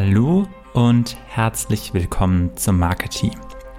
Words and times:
Hallo 0.00 0.46
und 0.74 1.16
herzlich 1.26 1.92
willkommen 1.92 2.56
zum 2.56 2.78
Marketing. 2.78 3.32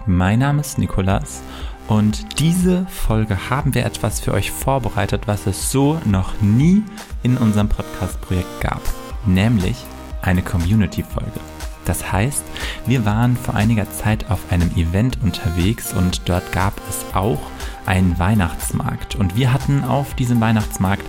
Mein 0.05 0.39
Name 0.39 0.59
ist 0.59 0.77
Nikolas 0.77 1.41
und 1.87 2.41
diese 2.41 2.85
Folge 2.87 3.49
haben 3.49 3.73
wir 3.73 3.85
etwas 3.85 4.19
für 4.19 4.33
euch 4.33 4.51
vorbereitet, 4.51 5.27
was 5.27 5.47
es 5.47 5.71
so 5.71 5.97
noch 6.03 6.41
nie 6.41 6.83
in 7.23 7.37
unserem 7.37 7.69
Podcast-Projekt 7.69 8.59
gab, 8.59 8.81
nämlich 9.25 9.77
eine 10.21 10.41
Community-Folge. 10.41 11.39
Das 11.85 12.11
heißt, 12.11 12.43
wir 12.85 13.05
waren 13.05 13.37
vor 13.37 13.55
einiger 13.55 13.89
Zeit 13.89 14.29
auf 14.29 14.51
einem 14.51 14.71
Event 14.75 15.19
unterwegs 15.23 15.93
und 15.93 16.27
dort 16.27 16.51
gab 16.51 16.73
es 16.89 17.05
auch 17.15 17.39
einen 17.85 18.19
Weihnachtsmarkt. 18.19 19.15
Und 19.15 19.37
wir 19.37 19.53
hatten 19.53 19.85
auf 19.85 20.15
diesem 20.15 20.41
Weihnachtsmarkt 20.41 21.05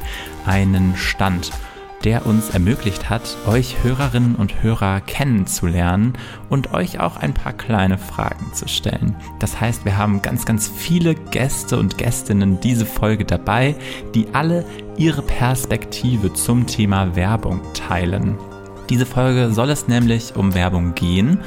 einen 0.46 0.96
Stand 0.96 1.50
der 2.04 2.26
uns 2.26 2.50
ermöglicht 2.50 3.10
hat, 3.10 3.36
euch 3.46 3.82
Hörerinnen 3.82 4.34
und 4.34 4.62
Hörer 4.62 5.00
kennenzulernen 5.00 6.14
und 6.48 6.72
euch 6.72 7.00
auch 7.00 7.16
ein 7.16 7.34
paar 7.34 7.52
kleine 7.52 7.98
Fragen 7.98 8.52
zu 8.54 8.68
stellen. 8.68 9.16
Das 9.38 9.60
heißt, 9.60 9.84
wir 9.84 9.98
haben 9.98 10.22
ganz, 10.22 10.44
ganz 10.44 10.68
viele 10.68 11.14
Gäste 11.14 11.78
und 11.78 11.98
Gästinnen 11.98 12.60
diese 12.60 12.86
Folge 12.86 13.24
dabei, 13.24 13.74
die 14.14 14.26
alle 14.32 14.64
ihre 14.96 15.22
Perspektive 15.22 16.32
zum 16.32 16.66
Thema 16.66 17.14
Werbung 17.16 17.60
teilen. 17.74 18.38
Diese 18.90 19.06
Folge 19.06 19.52
soll 19.52 19.70
es 19.70 19.86
nämlich 19.86 20.34
um 20.34 20.52
Werbung 20.52 20.96
gehen, 20.96 21.38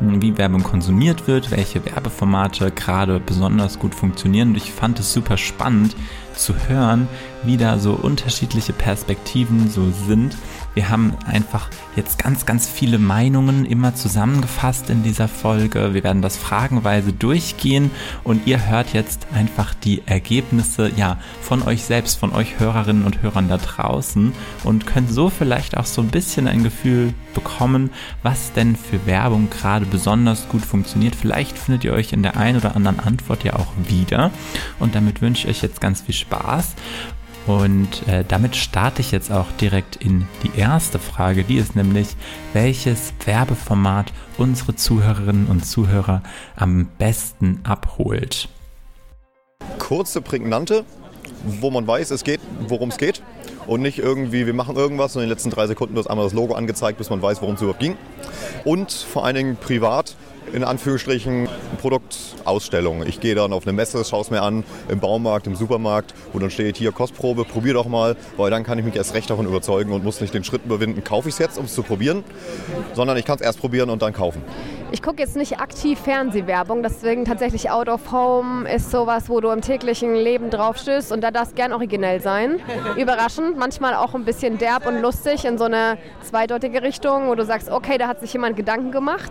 wie 0.00 0.36
Werbung 0.36 0.64
konsumiert 0.64 1.28
wird, 1.28 1.52
welche 1.52 1.84
Werbeformate 1.84 2.72
gerade 2.72 3.20
besonders 3.20 3.78
gut 3.78 3.94
funktionieren. 3.94 4.48
Und 4.48 4.56
ich 4.56 4.72
fand 4.72 4.98
es 4.98 5.12
super 5.12 5.36
spannend 5.36 5.94
zu 6.34 6.54
hören, 6.68 7.06
wie 7.44 7.56
da 7.56 7.78
so 7.78 7.92
unterschiedliche 7.92 8.72
Perspektiven 8.72 9.70
so 9.70 9.92
sind 10.08 10.36
wir 10.78 10.90
haben 10.90 11.16
einfach 11.26 11.70
jetzt 11.96 12.20
ganz, 12.20 12.46
ganz 12.46 12.68
viele 12.68 12.98
Meinungen 12.98 13.64
immer 13.64 13.96
zusammengefasst 13.96 14.90
in 14.90 15.02
dieser 15.02 15.26
Folge. 15.26 15.92
Wir 15.92 16.04
werden 16.04 16.22
das 16.22 16.36
fragenweise 16.36 17.12
durchgehen 17.12 17.90
und 18.22 18.46
ihr 18.46 18.64
hört 18.68 18.92
jetzt 18.92 19.26
einfach 19.34 19.74
die 19.74 20.02
Ergebnisse 20.06 20.88
ja 20.94 21.18
von 21.40 21.64
euch 21.64 21.82
selbst, 21.82 22.16
von 22.16 22.32
euch 22.32 22.60
Hörerinnen 22.60 23.04
und 23.04 23.22
Hörern 23.22 23.48
da 23.48 23.56
draußen 23.56 24.32
und 24.62 24.86
könnt 24.86 25.10
so 25.10 25.30
vielleicht 25.30 25.76
auch 25.76 25.84
so 25.84 26.00
ein 26.00 26.10
bisschen 26.10 26.46
ein 26.46 26.62
Gefühl 26.62 26.87
bekommen, 27.34 27.90
was 28.22 28.52
denn 28.52 28.76
für 28.76 29.06
Werbung 29.06 29.48
gerade 29.50 29.86
besonders 29.86 30.48
gut 30.48 30.64
funktioniert. 30.64 31.14
Vielleicht 31.14 31.58
findet 31.58 31.84
ihr 31.84 31.92
euch 31.92 32.12
in 32.12 32.22
der 32.22 32.36
einen 32.36 32.58
oder 32.58 32.76
anderen 32.76 33.00
Antwort 33.00 33.44
ja 33.44 33.54
auch 33.54 33.72
wieder. 33.86 34.30
Und 34.78 34.94
damit 34.94 35.20
wünsche 35.20 35.48
ich 35.48 35.56
euch 35.56 35.62
jetzt 35.62 35.80
ganz 35.80 36.02
viel 36.02 36.14
Spaß 36.14 36.74
und 37.48 38.06
äh, 38.06 38.24
damit 38.28 38.56
starte 38.56 39.00
ich 39.00 39.10
jetzt 39.10 39.32
auch 39.32 39.50
direkt 39.58 39.96
in 39.96 40.28
die 40.42 40.58
erste 40.58 40.98
Frage. 40.98 41.44
Die 41.44 41.56
ist 41.56 41.74
nämlich, 41.74 42.08
welches 42.52 43.14
Werbeformat 43.24 44.12
unsere 44.36 44.76
Zuhörerinnen 44.76 45.46
und 45.46 45.64
Zuhörer 45.64 46.22
am 46.56 46.88
besten 46.98 47.60
abholt? 47.64 48.50
Kurze, 49.78 50.20
prägnante, 50.20 50.84
wo 51.42 51.70
man 51.70 51.86
weiß, 51.86 52.10
es 52.10 52.22
geht, 52.22 52.40
worum 52.68 52.90
es 52.90 52.98
geht. 52.98 53.22
Und 53.68 53.82
nicht 53.82 53.98
irgendwie, 53.98 54.46
wir 54.46 54.54
machen 54.54 54.76
irgendwas 54.76 55.14
und 55.14 55.22
in 55.22 55.28
den 55.28 55.30
letzten 55.30 55.50
drei 55.50 55.66
Sekunden 55.66 55.94
wird 55.94 56.08
einmal 56.08 56.24
das 56.24 56.32
Logo 56.32 56.54
angezeigt, 56.54 56.96
bis 56.96 57.10
man 57.10 57.20
weiß, 57.20 57.42
worum 57.42 57.54
es 57.54 57.60
überhaupt 57.60 57.80
ging. 57.80 57.96
Und 58.64 58.90
vor 58.90 59.26
allen 59.26 59.36
Dingen 59.36 59.56
privat 59.56 60.16
in 60.52 60.64
Anführungsstrichen 60.64 61.48
Produktausstellung. 61.80 63.04
Ich 63.06 63.20
gehe 63.20 63.34
dann 63.34 63.52
auf 63.52 63.66
eine 63.66 63.74
Messe, 63.74 64.02
schaue 64.04 64.22
es 64.22 64.30
mir 64.30 64.42
an, 64.42 64.64
im 64.88 65.00
Baumarkt, 65.00 65.46
im 65.46 65.54
Supermarkt, 65.54 66.14
wo 66.32 66.38
dann 66.38 66.50
steht 66.50 66.78
hier 66.78 66.92
Kostprobe, 66.92 67.44
probier 67.44 67.74
doch 67.74 67.86
mal, 67.86 68.16
weil 68.38 68.50
dann 68.50 68.64
kann 68.64 68.78
ich 68.78 68.84
mich 68.86 68.96
erst 68.96 69.12
recht 69.12 69.28
davon 69.28 69.46
überzeugen 69.46 69.92
und 69.92 70.04
muss 70.04 70.20
nicht 70.20 70.32
den 70.32 70.44
Schritt 70.44 70.64
überwinden, 70.64 71.04
kaufe 71.04 71.28
ich 71.28 71.34
es 71.34 71.38
jetzt, 71.38 71.58
um 71.58 71.66
es 71.66 71.74
zu 71.74 71.82
probieren, 71.82 72.24
sondern 72.94 73.16
ich 73.16 73.24
kann 73.24 73.36
es 73.36 73.42
erst 73.42 73.60
probieren 73.60 73.90
und 73.90 74.02
dann 74.02 74.12
kaufen. 74.12 74.42
Ich 74.90 75.02
gucke 75.02 75.18
jetzt 75.18 75.36
nicht 75.36 75.60
aktiv 75.60 75.98
Fernsehwerbung, 75.98 76.82
deswegen 76.82 77.26
tatsächlich 77.26 77.70
Out 77.70 77.90
of 77.90 78.10
Home 78.10 78.66
ist 78.70 78.90
sowas, 78.90 79.28
wo 79.28 79.40
du 79.40 79.50
im 79.50 79.60
täglichen 79.60 80.14
Leben 80.14 80.48
drauf 80.48 80.78
stößt 80.78 81.12
und 81.12 81.20
da 81.20 81.30
darf 81.30 81.48
es 81.48 81.54
gern 81.54 81.74
originell 81.74 82.20
sein. 82.22 82.58
Überraschend, 82.96 83.58
manchmal 83.58 83.94
auch 83.94 84.14
ein 84.14 84.24
bisschen 84.24 84.56
derb 84.56 84.86
und 84.86 85.02
lustig 85.02 85.44
in 85.44 85.58
so 85.58 85.64
eine 85.64 85.98
zweideutige 86.22 86.80
Richtung, 86.80 87.28
wo 87.28 87.34
du 87.34 87.44
sagst, 87.44 87.70
okay, 87.70 87.98
da 87.98 88.08
hat 88.08 88.20
sich 88.20 88.32
jemand 88.32 88.56
Gedanken 88.56 88.90
gemacht. 88.90 89.30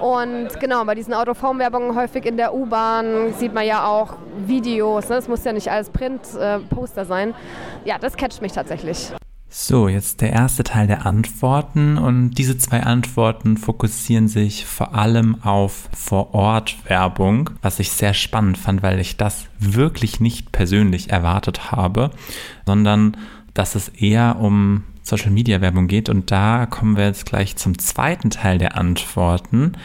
Und 0.00 0.48
genau, 0.58 0.84
bei 0.86 0.94
diesen 0.94 1.12
Out 1.12 1.28
of 1.28 1.42
Home 1.42 1.58
Werbungen 1.58 1.94
häufig 1.94 2.24
in 2.24 2.38
der 2.38 2.54
U-Bahn 2.54 3.34
sieht 3.34 3.52
man 3.52 3.66
ja 3.66 3.86
auch 3.86 4.14
Videos, 4.46 5.10
ne? 5.10 5.16
das 5.16 5.28
muss 5.28 5.44
ja 5.44 5.52
nicht 5.52 5.70
alles 5.70 5.90
Print-Poster 5.90 7.02
äh, 7.02 7.04
sein. 7.04 7.34
Ja, 7.84 7.98
das 7.98 8.16
catcht 8.16 8.40
mich 8.40 8.52
tatsächlich. 8.52 9.12
So, 9.56 9.86
jetzt 9.86 10.20
der 10.20 10.32
erste 10.32 10.64
Teil 10.64 10.88
der 10.88 11.06
Antworten. 11.06 11.96
Und 11.96 12.32
diese 12.32 12.58
zwei 12.58 12.82
Antworten 12.82 13.56
fokussieren 13.56 14.26
sich 14.26 14.66
vor 14.66 14.96
allem 14.96 15.40
auf 15.44 15.88
Vor-Ort-Werbung, 15.96 17.50
was 17.62 17.78
ich 17.78 17.92
sehr 17.92 18.14
spannend 18.14 18.58
fand, 18.58 18.82
weil 18.82 18.98
ich 18.98 19.16
das 19.16 19.46
wirklich 19.60 20.18
nicht 20.18 20.50
persönlich 20.50 21.10
erwartet 21.10 21.70
habe, 21.70 22.10
sondern 22.66 23.16
dass 23.54 23.76
es 23.76 23.90
eher 23.90 24.40
um 24.40 24.82
Social 25.02 25.30
Media 25.30 25.60
Werbung 25.60 25.86
geht. 25.86 26.08
Und 26.08 26.32
da 26.32 26.66
kommen 26.66 26.96
wir 26.96 27.06
jetzt 27.06 27.24
gleich 27.24 27.54
zum 27.54 27.78
zweiten 27.78 28.30
Teil 28.30 28.58
der 28.58 28.76
Antworten, 28.76 29.76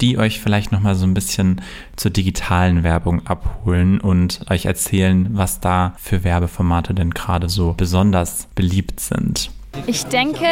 die 0.00 0.18
euch 0.18 0.40
vielleicht 0.40 0.72
nochmal 0.72 0.94
so 0.94 1.06
ein 1.06 1.14
bisschen 1.14 1.60
zur 1.96 2.10
digitalen 2.10 2.82
Werbung 2.82 3.26
abholen 3.26 4.00
und 4.00 4.40
euch 4.50 4.66
erzählen, 4.66 5.28
was 5.32 5.60
da 5.60 5.94
für 5.98 6.24
Werbeformate 6.24 6.94
denn 6.94 7.10
gerade 7.10 7.48
so 7.48 7.74
besonders 7.76 8.48
beliebt 8.54 9.00
sind. 9.00 9.50
Ich 9.86 10.04
denke, 10.04 10.46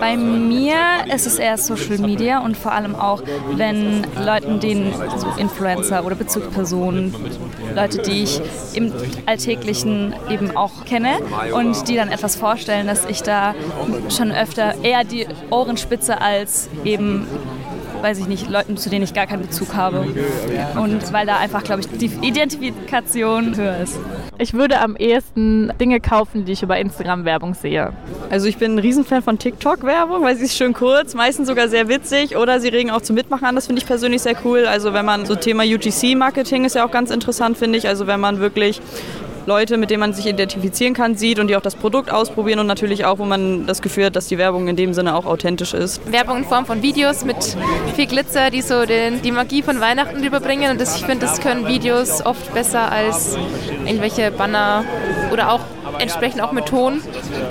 bei 0.00 0.16
mir 0.16 0.76
ist 1.14 1.26
es 1.26 1.38
eher 1.38 1.58
Social 1.58 1.98
Media 1.98 2.38
und 2.38 2.56
vor 2.56 2.72
allem 2.72 2.94
auch, 2.94 3.22
wenn 3.54 4.06
Leuten, 4.18 4.60
denen 4.60 4.94
so 5.18 5.28
Influencer 5.36 6.04
oder 6.06 6.14
Bezugspersonen, 6.14 7.14
Leute, 7.74 7.98
die 7.98 8.22
ich 8.22 8.40
im 8.72 8.92
Alltäglichen 9.26 10.14
eben 10.30 10.56
auch 10.56 10.86
kenne 10.86 11.18
und 11.54 11.86
die 11.88 11.96
dann 11.96 12.08
etwas 12.08 12.36
vorstellen, 12.36 12.86
dass 12.86 13.04
ich 13.04 13.22
da 13.22 13.54
schon 14.08 14.32
öfter 14.32 14.82
eher 14.82 15.04
die 15.04 15.26
Ohren 15.50 15.76
spitze 15.76 16.20
als 16.20 16.70
eben 16.84 17.26
weiß 18.02 18.18
ich 18.18 18.26
nicht, 18.26 18.50
Leuten, 18.50 18.76
zu 18.76 18.90
denen 18.90 19.04
ich 19.04 19.14
gar 19.14 19.26
keinen 19.26 19.42
Bezug 19.42 19.74
habe. 19.74 20.06
Und 20.76 21.12
weil 21.12 21.26
da 21.26 21.38
einfach, 21.38 21.64
glaube 21.64 21.80
ich, 21.80 21.88
die 21.88 22.10
Identifikation 22.26 23.56
höher 23.56 23.78
ist. 23.78 23.98
Ich 24.38 24.54
würde 24.54 24.80
am 24.80 24.96
ehesten 24.96 25.72
Dinge 25.80 26.00
kaufen, 26.00 26.44
die 26.44 26.52
ich 26.52 26.62
über 26.62 26.78
Instagram-Werbung 26.78 27.54
sehe. 27.54 27.92
Also 28.30 28.48
ich 28.48 28.58
bin 28.58 28.74
ein 28.74 28.78
Riesenfan 28.78 29.22
von 29.22 29.38
TikTok-Werbung, 29.38 30.22
weil 30.22 30.36
sie 30.36 30.44
ist 30.44 30.56
schön 30.56 30.72
kurz, 30.72 31.14
meistens 31.14 31.48
sogar 31.48 31.68
sehr 31.68 31.88
witzig 31.88 32.36
oder 32.36 32.60
sie 32.60 32.68
regen 32.68 32.90
auch 32.90 33.02
zum 33.02 33.14
Mitmachen 33.14 33.46
an. 33.46 33.54
Das 33.54 33.66
finde 33.66 33.80
ich 33.80 33.86
persönlich 33.86 34.22
sehr 34.22 34.36
cool. 34.44 34.66
Also 34.66 34.92
wenn 34.92 35.04
man 35.04 35.26
so 35.26 35.34
Thema 35.36 35.62
UGC-Marketing 35.64 36.64
ist 36.64 36.74
ja 36.74 36.84
auch 36.84 36.90
ganz 36.90 37.10
interessant, 37.10 37.56
finde 37.56 37.78
ich. 37.78 37.88
Also 37.88 38.06
wenn 38.06 38.20
man 38.20 38.40
wirklich 38.40 38.80
Leute, 39.46 39.76
mit 39.76 39.90
denen 39.90 40.00
man 40.00 40.12
sich 40.12 40.26
identifizieren 40.26 40.94
kann, 40.94 41.16
sieht 41.16 41.38
und 41.38 41.48
die 41.48 41.56
auch 41.56 41.62
das 41.62 41.74
Produkt 41.74 42.10
ausprobieren 42.10 42.58
und 42.58 42.66
natürlich 42.66 43.04
auch, 43.04 43.18
wo 43.18 43.24
man 43.24 43.66
das 43.66 43.82
Gefühl 43.82 44.06
hat, 44.06 44.16
dass 44.16 44.26
die 44.28 44.38
Werbung 44.38 44.68
in 44.68 44.76
dem 44.76 44.94
Sinne 44.94 45.14
auch 45.14 45.26
authentisch 45.26 45.74
ist. 45.74 46.00
Werbung 46.10 46.38
in 46.38 46.44
Form 46.44 46.66
von 46.66 46.82
Videos 46.82 47.24
mit 47.24 47.56
viel 47.94 48.06
Glitzer, 48.06 48.50
die 48.50 48.62
so 48.62 48.86
den, 48.86 49.22
die 49.22 49.32
Magie 49.32 49.62
von 49.62 49.80
Weihnachten 49.80 50.22
überbringen 50.22 50.72
und 50.72 50.80
das, 50.80 50.96
ich 50.96 51.04
finde, 51.04 51.26
das 51.26 51.40
können 51.40 51.66
Videos 51.66 52.24
oft 52.24 52.52
besser 52.54 52.90
als 52.90 53.36
irgendwelche 53.84 54.30
Banner 54.30 54.84
oder 55.32 55.52
auch 55.52 55.60
entsprechend 55.98 56.42
auch 56.42 56.52
mit 56.52 56.66
Ton, 56.66 57.00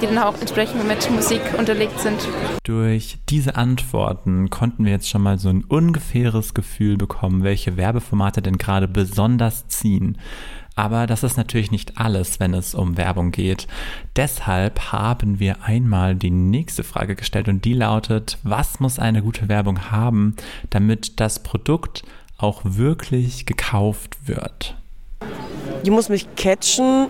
die 0.02 0.06
dann 0.06 0.18
auch 0.18 0.40
entsprechend 0.40 0.88
mit 0.88 1.10
Musik 1.12 1.42
unterlegt 1.58 2.00
sind. 2.00 2.20
Durch 2.64 3.20
diese 3.30 3.56
Antworten 3.56 4.50
konnten 4.50 4.86
wir 4.86 4.92
jetzt 4.92 5.10
schon 5.10 5.22
mal 5.22 5.38
so 5.38 5.50
ein 5.50 5.64
ungefähres 5.64 6.54
Gefühl 6.54 6.98
bekommen, 6.98 7.44
welche 7.44 7.78
Werbeformate 7.78 8.42
denn 8.42 8.58
gerade 8.58 8.88
besonders 8.88 9.68
ziehen. 9.68 10.18
Aber 10.76 11.06
das 11.06 11.24
ist 11.24 11.38
natürlich 11.38 11.72
nicht 11.72 11.98
alles, 11.98 12.40
wenn 12.40 12.54
es 12.54 12.74
um 12.74 12.98
Werbung 12.98 13.32
geht. 13.32 13.68
Deshalb 14.16 14.92
haben 14.92 15.40
wir 15.40 15.64
einmal 15.64 16.16
die 16.16 16.32
nächste 16.32 16.84
Frage 16.84 17.16
gestellt 17.16 17.48
und 17.48 17.66
die 17.66 17.74
lautet, 17.74 18.38
was 18.44 18.80
muss 18.80 18.98
eine 18.98 19.22
gute 19.22 19.50
Werbung 19.50 19.92
haben, 19.92 20.36
damit 20.70 21.20
das 21.20 21.44
Produkt 21.44 22.04
auch 22.38 22.62
wirklich 22.64 23.46
gekauft 23.46 24.18
wird? 24.26 24.76
Die 25.86 25.92
muss 25.92 26.10
mich 26.10 26.36
catchen. 26.36 27.08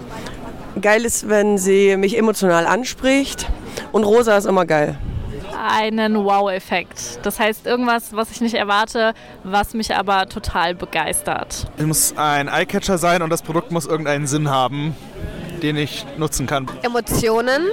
Geil 0.82 1.06
ist, 1.06 1.30
wenn 1.30 1.58
sie 1.58 1.98
mich 1.98 2.18
emotional 2.18 2.66
anspricht. 2.66 3.50
Und 3.92 4.04
rosa 4.04 4.38
ist 4.38 4.46
immer 4.46 4.66
geil 4.66 4.98
einen 5.62 6.16
Wow-Effekt. 6.16 7.20
Das 7.24 7.40
heißt, 7.40 7.68
irgendwas, 7.68 8.16
was 8.16 8.32
ich 8.32 8.42
nicht 8.42 8.56
erwarte, 8.56 9.14
was 9.44 9.74
mich 9.74 9.96
aber 9.96 10.28
total 10.28 10.74
begeistert. 10.76 11.68
Es 11.78 11.86
muss 11.86 12.18
ein 12.18 12.48
Eyecatcher 12.48 12.98
sein 12.98 13.22
und 13.22 13.30
das 13.30 13.44
Produkt 13.44 13.72
muss 13.72 13.86
irgendeinen 13.86 14.28
Sinn 14.28 14.50
haben. 14.50 14.96
Den 15.64 15.78
ich 15.78 16.06
nutzen 16.18 16.48
kann. 16.48 16.68
Emotionen 16.82 17.64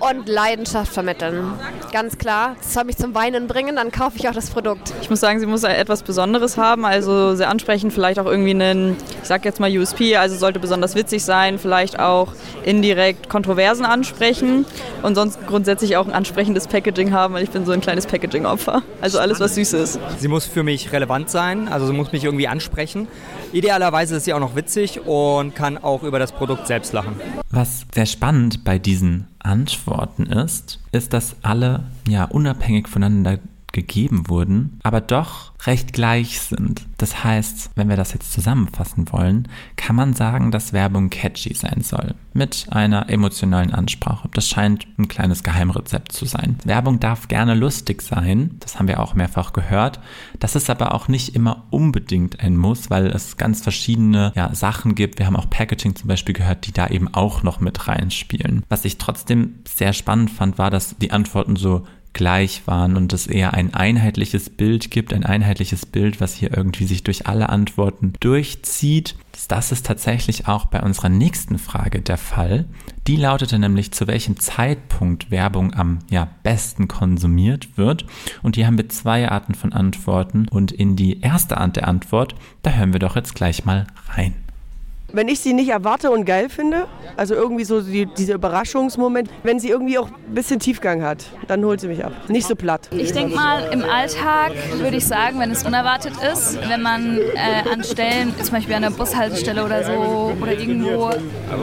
und 0.00 0.28
Leidenschaft 0.28 0.92
vermitteln. 0.92 1.52
Ganz 1.92 2.18
klar. 2.18 2.56
Das 2.60 2.74
soll 2.74 2.84
mich 2.84 2.96
zum 2.96 3.14
Weinen 3.14 3.46
bringen, 3.46 3.76
dann 3.76 3.90
kaufe 3.90 4.16
ich 4.16 4.28
auch 4.28 4.34
das 4.34 4.50
Produkt. 4.50 4.92
Ich 5.02 5.10
muss 5.10 5.20
sagen, 5.20 5.40
sie 5.40 5.46
muss 5.46 5.62
etwas 5.64 6.02
Besonderes 6.02 6.56
haben, 6.56 6.84
also 6.84 7.34
sehr 7.34 7.50
ansprechend, 7.50 7.92
vielleicht 7.92 8.18
auch 8.18 8.26
irgendwie 8.26 8.50
einen, 8.50 8.96
ich 9.22 9.28
sag 9.28 9.44
jetzt 9.44 9.60
mal 9.60 9.70
USP, 9.76 10.16
also 10.16 10.36
sollte 10.36 10.58
besonders 10.58 10.94
witzig 10.94 11.24
sein, 11.24 11.58
vielleicht 11.58 11.98
auch 11.98 12.28
indirekt 12.64 13.28
Kontroversen 13.28 13.84
ansprechen 13.84 14.64
und 15.02 15.14
sonst 15.14 15.46
grundsätzlich 15.46 15.96
auch 15.96 16.06
ein 16.06 16.12
ansprechendes 16.12 16.66
Packaging 16.68 17.12
haben, 17.12 17.34
weil 17.34 17.42
ich 17.42 17.50
bin 17.50 17.66
so 17.66 17.72
ein 17.72 17.80
kleines 17.80 18.06
Packaging-Opfer. 18.06 18.82
Also 19.00 19.18
alles, 19.18 19.40
was 19.40 19.54
süß 19.56 19.72
ist. 19.74 19.98
Sie 20.18 20.28
muss 20.28 20.46
für 20.46 20.62
mich 20.62 20.92
relevant 20.92 21.30
sein, 21.30 21.68
also 21.68 21.86
sie 21.86 21.92
muss 21.92 22.12
mich 22.12 22.24
irgendwie 22.24 22.48
ansprechen. 22.48 23.08
Idealerweise 23.52 24.16
ist 24.16 24.24
sie 24.24 24.32
auch 24.32 24.40
noch 24.40 24.56
witzig 24.56 25.00
und 25.04 25.54
kann 25.54 25.78
auch 25.78 26.02
über 26.02 26.18
das 26.18 26.32
Produkt 26.32 26.66
selbst 26.66 26.91
lachen. 26.92 27.14
Was 27.50 27.86
sehr 27.94 28.06
spannend 28.06 28.64
bei 28.64 28.78
diesen 28.78 29.26
Antworten 29.38 30.26
ist, 30.26 30.80
ist, 30.92 31.12
dass 31.12 31.36
alle 31.42 31.84
ja 32.08 32.24
unabhängig 32.24 32.88
voneinander 32.88 33.38
gegeben 33.72 34.28
wurden, 34.28 34.78
aber 34.82 35.00
doch 35.00 35.52
recht 35.66 35.92
gleich 35.92 36.40
sind. 36.40 36.86
Das 36.98 37.24
heißt, 37.24 37.70
wenn 37.74 37.88
wir 37.88 37.96
das 37.96 38.12
jetzt 38.12 38.32
zusammenfassen 38.32 39.10
wollen, 39.12 39.48
kann 39.76 39.96
man 39.96 40.12
sagen, 40.12 40.50
dass 40.50 40.72
Werbung 40.72 41.10
catchy 41.10 41.54
sein 41.54 41.82
soll. 41.82 42.14
Mit 42.32 42.66
einer 42.70 43.08
emotionalen 43.10 43.72
Ansprache. 43.72 44.28
Das 44.34 44.48
scheint 44.48 44.86
ein 44.98 45.08
kleines 45.08 45.42
Geheimrezept 45.42 46.12
zu 46.12 46.24
sein. 46.24 46.56
Werbung 46.64 47.00
darf 47.00 47.28
gerne 47.28 47.54
lustig 47.54 48.02
sein. 48.02 48.56
Das 48.60 48.78
haben 48.78 48.88
wir 48.88 49.00
auch 49.00 49.14
mehrfach 49.14 49.52
gehört. 49.52 50.00
Das 50.38 50.56
ist 50.56 50.70
aber 50.70 50.94
auch 50.94 51.08
nicht 51.08 51.34
immer 51.34 51.64
unbedingt 51.70 52.40
ein 52.40 52.56
Muss, 52.56 52.90
weil 52.90 53.06
es 53.06 53.36
ganz 53.36 53.62
verschiedene 53.62 54.32
ja, 54.34 54.54
Sachen 54.54 54.94
gibt. 54.94 55.18
Wir 55.18 55.26
haben 55.26 55.36
auch 55.36 55.50
Packaging 55.50 55.96
zum 55.96 56.08
Beispiel 56.08 56.34
gehört, 56.34 56.66
die 56.66 56.72
da 56.72 56.88
eben 56.88 57.12
auch 57.12 57.42
noch 57.42 57.60
mit 57.60 57.88
reinspielen. 57.88 58.64
Was 58.68 58.84
ich 58.84 58.98
trotzdem 58.98 59.56
sehr 59.66 59.92
spannend 59.92 60.30
fand, 60.30 60.58
war, 60.58 60.70
dass 60.70 60.96
die 60.98 61.10
Antworten 61.10 61.56
so 61.56 61.84
gleich 62.12 62.66
waren 62.66 62.96
und 62.96 63.12
es 63.12 63.26
eher 63.26 63.54
ein 63.54 63.74
einheitliches 63.74 64.50
Bild 64.50 64.90
gibt, 64.90 65.12
ein 65.12 65.24
einheitliches 65.24 65.86
Bild, 65.86 66.20
was 66.20 66.34
hier 66.34 66.56
irgendwie 66.56 66.84
sich 66.84 67.02
durch 67.02 67.26
alle 67.26 67.48
Antworten 67.48 68.12
durchzieht. 68.20 69.16
Das 69.48 69.72
ist 69.72 69.86
tatsächlich 69.86 70.46
auch 70.46 70.66
bei 70.66 70.80
unserer 70.80 71.08
nächsten 71.08 71.58
Frage 71.58 72.00
der 72.00 72.18
Fall. 72.18 72.66
Die 73.06 73.16
lautete 73.16 73.58
nämlich, 73.58 73.92
zu 73.92 74.06
welchem 74.06 74.38
Zeitpunkt 74.38 75.30
Werbung 75.30 75.74
am 75.74 76.00
ja, 76.10 76.28
besten 76.42 76.86
konsumiert 76.86 77.76
wird. 77.76 78.06
Und 78.42 78.56
hier 78.56 78.66
haben 78.66 78.78
wir 78.78 78.88
zwei 78.88 79.28
Arten 79.28 79.54
von 79.54 79.72
Antworten. 79.72 80.46
Und 80.48 80.70
in 80.70 80.96
die 80.96 81.20
erste 81.20 81.58
Art 81.58 81.76
der 81.76 81.88
Antwort, 81.88 82.34
da 82.62 82.72
hören 82.72 82.92
wir 82.92 83.00
doch 83.00 83.16
jetzt 83.16 83.34
gleich 83.34 83.64
mal 83.64 83.86
rein. 84.08 84.34
Wenn 85.12 85.28
ich 85.28 85.40
sie 85.40 85.52
nicht 85.52 85.68
erwarte 85.68 86.10
und 86.10 86.24
geil 86.24 86.48
finde, 86.48 86.86
also 87.16 87.34
irgendwie 87.34 87.64
so 87.64 87.82
die, 87.82 88.06
dieser 88.06 88.34
Überraschungsmoment, 88.34 89.28
wenn 89.42 89.60
sie 89.60 89.68
irgendwie 89.68 89.98
auch 89.98 90.08
ein 90.08 90.34
bisschen 90.34 90.58
Tiefgang 90.58 91.02
hat, 91.02 91.26
dann 91.48 91.64
holt 91.64 91.80
sie 91.80 91.88
mich 91.88 92.04
ab. 92.04 92.12
Nicht 92.28 92.48
so 92.48 92.56
platt. 92.56 92.88
Ich 92.92 93.12
denke 93.12 93.34
mal, 93.34 93.70
im 93.72 93.84
Alltag 93.84 94.52
würde 94.78 94.96
ich 94.96 95.06
sagen, 95.06 95.38
wenn 95.38 95.50
es 95.50 95.64
unerwartet 95.64 96.14
ist, 96.32 96.58
wenn 96.68 96.80
man 96.80 97.18
äh, 97.18 97.70
an 97.70 97.84
Stellen, 97.84 98.34
zum 98.42 98.54
Beispiel 98.54 98.74
an 98.74 98.82
der 98.82 98.90
Bushaltestelle 98.90 99.64
oder 99.64 99.84
so, 99.84 100.32
oder 100.40 100.52
irgendwo 100.52 101.10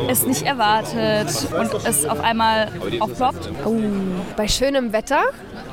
es 0.08 0.26
nicht 0.26 0.44
erwartet 0.44 1.28
und 1.60 1.74
es 1.86 2.06
auf 2.06 2.20
einmal 2.20 2.68
aufploppt. 3.00 3.50
Oh, 3.66 3.80
bei 4.38 4.48
schönem 4.48 4.94
Wetter, 4.94 5.22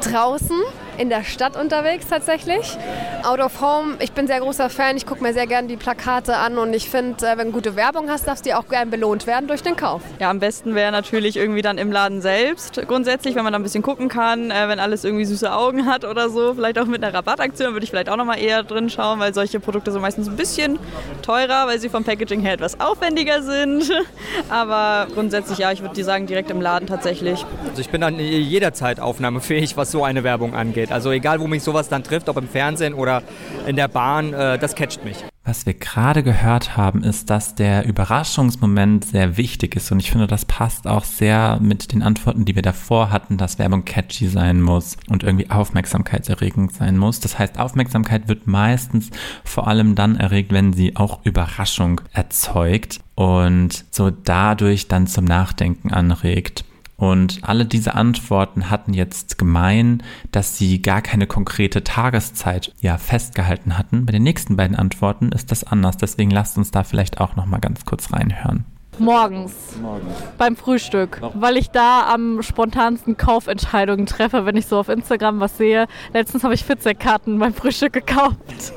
draußen, 0.01 0.57
in 0.99 1.09
der 1.09 1.25
Stadt 1.25 1.57
unterwegs 1.57 2.07
tatsächlich. 2.09 2.77
Out 3.25 3.41
of 3.41 3.61
Home, 3.61 3.97
ich 4.01 4.13
bin 4.13 4.27
sehr 4.27 4.41
großer 4.41 4.71
Fan, 4.71 4.97
ich 4.97 5.07
gucke 5.07 5.23
mir 5.23 5.33
sehr 5.33 5.47
gerne 5.47 5.69
die 5.69 5.77
Plakate 5.77 6.37
an 6.37 6.59
und 6.59 6.73
ich 6.75 6.89
finde, 6.91 7.27
äh, 7.27 7.39
wenn 7.39 7.49
du 7.49 7.53
gute 7.53 7.77
Werbung 7.77 8.09
hast, 8.11 8.27
darfst 8.27 8.47
du 8.47 8.57
auch 8.57 8.69
gern 8.69 8.91
belohnt 8.91 9.27
werden 9.27 9.49
durch 9.49 9.63
den 9.63 9.77
Kauf. 9.77 10.03
Ja, 10.19 10.31
am 10.31 10.41
besten 10.41 10.75
wäre 10.75 10.93
natürlich 10.93 11.37
irgendwie 11.37 11.63
dann 11.63 11.79
im 11.79 11.93
Laden 11.93 12.21
selbst 12.21 12.81
grundsätzlich, 12.87 13.35
wenn 13.35 13.45
man 13.45 13.53
da 13.53 13.59
ein 13.59 13.63
bisschen 13.63 13.83
gucken 13.83 14.09
kann, 14.09 14.51
äh, 14.51 14.69
wenn 14.69 14.79
alles 14.79 15.05
irgendwie 15.05 15.25
süße 15.25 15.53
Augen 15.53 15.87
hat 15.87 16.05
oder 16.05 16.29
so, 16.31 16.55
vielleicht 16.55 16.79
auch 16.79 16.87
mit 16.87 17.03
einer 17.03 17.13
Rabattaktion, 17.13 17.73
würde 17.73 17.85
ich 17.85 17.91
vielleicht 17.91 18.09
auch 18.09 18.17
nochmal 18.17 18.39
eher 18.39 18.63
drin 18.63 18.91
schauen, 18.91 19.19
weil 19.19 19.35
solche 19.35 19.61
Produkte 19.61 19.93
sind 19.93 20.01
meistens 20.01 20.29
ein 20.29 20.37
bisschen 20.37 20.79
teurer, 21.23 21.67
weil 21.67 21.79
sie 21.79 21.89
vom 21.89 22.05
Packaging 22.05 22.41
her 22.41 22.55
etwas 22.55 22.81
aufwendiger 22.81 23.43
sind. 23.43 23.91
Aber 24.49 25.07
grundsätzlich 25.13 25.59
ja, 25.59 25.73
ich 25.73 25.83
würde 25.83 26.03
sagen 26.05 26.27
direkt 26.27 26.51
im 26.51 26.61
Laden 26.61 26.87
tatsächlich. 26.87 27.45
Also 27.69 27.81
ich 27.81 27.91
bin 27.91 28.01
dann 28.01 28.19
jederzeit 28.19 29.01
aufnahmefähig, 29.01 29.77
was 29.77 29.91
so 29.91 30.05
eine 30.05 30.25
Werbung 30.25 30.55
angeht. 30.55 30.86
Also 30.91 31.11
egal, 31.11 31.41
wo 31.41 31.47
mich 31.47 31.63
sowas 31.63 31.89
dann 31.89 32.03
trifft, 32.03 32.29
ob 32.29 32.37
im 32.37 32.49
Fernsehen 32.49 32.95
oder 32.95 33.23
in 33.67 33.77
der 33.77 33.89
Bahn, 33.89 34.33
äh, 34.33 34.59
das 34.59 34.75
catcht 34.75 35.05
mich. 35.05 35.25
Was 35.47 35.65
wir 35.65 35.75
gerade 35.75 36.25
gehört 36.25 36.77
haben, 36.77 37.05
ist, 37.05 37.31
dass 37.31 37.55
der 37.55 37.87
Überraschungsmoment 37.87 39.05
sehr 39.05 39.37
wichtig 39.37 39.77
ist 39.77 39.93
und 39.93 40.01
ich 40.01 40.11
finde, 40.11 40.27
das 40.27 40.45
passt 40.45 40.89
auch 40.89 41.05
sehr 41.05 41.61
mit 41.63 41.93
den 41.93 42.03
Antworten, 42.03 42.45
die 42.45 42.57
wir 42.57 42.63
davor 42.63 43.13
hatten, 43.13 43.37
dass 43.37 43.61
Werbung 43.61 43.85
catchy 43.85 44.27
sein 44.27 44.61
muss 44.61 44.97
und 45.09 45.23
irgendwie 45.23 45.49
aufmerksamkeitserregend 45.49 46.73
sein 46.73 46.99
muss. 46.99 47.21
Das 47.21 47.39
heißt, 47.39 47.61
Aufmerksamkeit 47.61 48.27
wird 48.27 48.49
meistens 48.49 49.11
vor 49.45 49.69
allem 49.69 49.95
dann 49.95 50.17
erregt, 50.17 50.53
wenn 50.53 50.73
sie 50.73 50.97
auch 50.97 51.21
Überraschung 51.25 52.01
erzeugt 52.13 52.99
und 53.15 53.85
so 53.93 54.11
dadurch 54.11 54.89
dann 54.89 55.07
zum 55.07 55.27
Nachdenken 55.27 55.93
anregt. 55.93 56.65
Und 56.97 57.41
alle 57.43 57.67
diese 57.67 57.95
Antworten 57.95 58.71
hatten 58.71 58.95
jetzt 58.95 59.37
gemein, 59.37 60.03
dass 60.33 60.57
sie 60.57 60.81
gar 60.81 61.03
keine 61.03 61.27
konkrete 61.27 61.85
Tageszeit 61.85 62.73
ja 62.81 62.97
festgehalten 62.97 63.77
hatten. 63.77 64.07
Bei 64.07 64.13
den 64.13 64.23
nächsten 64.23 64.57
beiden 64.57 64.77
Antworten 64.77 65.31
ist 65.31 65.51
das 65.51 65.65
anders. 65.65 65.99
Deswegen 65.99 66.31
lasst 66.31 66.57
uns 66.57 66.71
da 66.71 66.85
vielleicht 66.85 67.21
auch 67.21 67.37
noch 67.37 67.47
mal 67.47 67.59
ganz 67.59 67.85
kurz 67.85 68.13
reinhören. 68.13 68.65
Morgens. 68.99 69.53
Morgens. 69.81 70.15
Beim 70.39 70.57
Frühstück. 70.57 71.21
Weil 71.35 71.59
ich 71.59 71.69
da 71.71 72.11
am 72.13 72.43
spontansten 72.43 73.19
Kaufentscheidungen 73.19 74.07
treffe, 74.07 74.47
wenn 74.47 74.57
ich 74.57 74.67
so 74.67 74.79
auf 74.79 74.89
Instagram 74.89 75.39
was 75.39 75.59
sehe. 75.59 75.87
Letztens 76.15 76.45
habe 76.45 76.55
ich 76.55 76.65
Fitzek-Karten 76.65 77.39
beim 77.39 77.53
Frühstück 77.53 77.93
gekauft. 77.93 78.73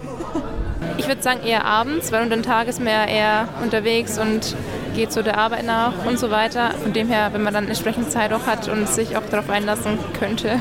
Ich 0.97 1.07
würde 1.07 1.21
sagen 1.21 1.41
eher 1.45 1.65
abends, 1.65 2.11
weil 2.11 2.23
unter 2.23 2.35
den 2.35 2.43
Tag 2.43 2.67
ist 2.67 2.79
man 2.79 2.89
ja 2.89 3.05
eher 3.05 3.47
unterwegs 3.63 4.17
und 4.19 4.55
geht 4.99 5.13
so 5.13 5.21
der 5.21 5.37
Arbeit 5.37 5.65
nach 5.65 6.05
und 6.05 6.19
so 6.19 6.29
weiter. 6.29 6.71
Von 6.71 6.91
dem 6.91 7.07
her, 7.07 7.29
wenn 7.31 7.41
man 7.41 7.53
dann 7.53 7.67
entsprechend 7.67 8.11
Zeit 8.11 8.33
auch 8.33 8.45
hat 8.45 8.67
und 8.67 8.85
sich 8.85 9.15
auch 9.15 9.25
darauf 9.29 9.49
einlassen 9.49 9.97
könnte. 10.19 10.59